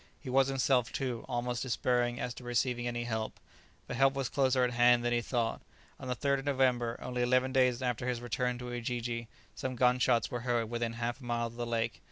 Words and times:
He 0.19 0.31
was 0.31 0.47
himself, 0.47 0.91
too, 0.91 1.23
almost 1.29 1.61
despairing 1.61 2.19
as 2.19 2.33
to 2.33 2.43
receiving 2.43 2.87
any 2.87 3.03
help. 3.03 3.39
But 3.85 3.97
help 3.97 4.15
was 4.15 4.29
closer 4.29 4.63
at 4.63 4.71
hand 4.73 5.05
than 5.05 5.13
he 5.13 5.21
thought. 5.21 5.61
On 5.99 6.07
the 6.07 6.15
3rd 6.15 6.39
of 6.39 6.45
November, 6.45 6.97
only 7.03 7.21
eleven 7.21 7.51
days 7.53 7.83
after 7.83 8.07
his 8.07 8.19
return 8.19 8.57
to 8.57 8.71
Ujiji, 8.71 9.27
some 9.53 9.75
gun 9.75 9.99
shots 9.99 10.31
were 10.31 10.39
heard 10.39 10.71
within 10.71 10.93
half 10.93 11.21
a 11.21 11.23
mile 11.23 11.45
of 11.45 11.55
the 11.55 11.67
lake. 11.67 11.99